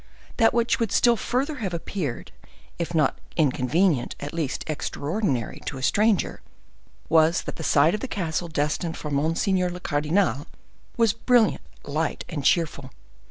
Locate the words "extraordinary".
4.65-5.61